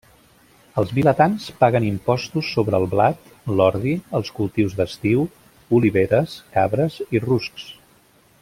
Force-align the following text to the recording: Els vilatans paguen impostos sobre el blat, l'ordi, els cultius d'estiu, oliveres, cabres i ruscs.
Els 0.81 0.93
vilatans 0.99 1.43
paguen 1.59 1.85
impostos 1.89 2.49
sobre 2.55 2.79
el 2.81 2.87
blat, 2.95 3.29
l'ordi, 3.59 3.93
els 4.21 4.33
cultius 4.39 4.75
d'estiu, 4.81 5.29
oliveres, 5.81 6.37
cabres 6.57 6.99
i 7.19 7.27
ruscs. 7.31 7.73